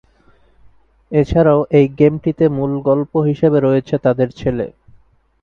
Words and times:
এছাড়াও 1.11 1.59
এই 1.77 1.87
গেমটিতে 1.99 2.45
মূল 2.57 2.71
গল্প 2.87 3.11
হিসেবে 3.29 3.57
রয়েছে 3.59 3.95
তাদের 4.05 4.29
ছেলে। 4.39 4.65